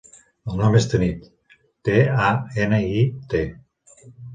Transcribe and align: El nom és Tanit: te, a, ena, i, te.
El 0.51 0.55
nom 0.61 0.77
és 0.79 0.87
Tanit: 0.93 1.29
te, 1.91 1.95
a, 2.25 2.35
ena, 2.67 2.83
i, 3.01 3.07
te. 3.33 3.45